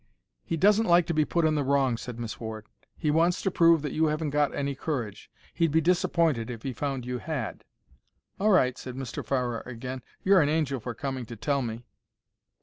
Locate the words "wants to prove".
3.11-3.83